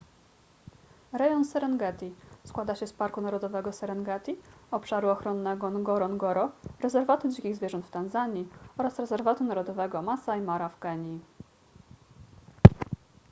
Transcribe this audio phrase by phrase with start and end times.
[1.13, 2.13] rejon serengeti
[2.45, 4.37] składa się z parku narodowego serengeti
[4.71, 11.19] obszaru ochronnego ngorongoro rezerwatu dzikich zwierząt w tanzanii oraz rezerwatu narodowego masai mara w kenii